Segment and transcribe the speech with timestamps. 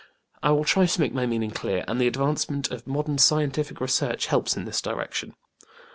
[0.41, 4.25] I will try to make my meaning clear, and the advancement of modern scientific research
[4.25, 5.35] helps in this direction.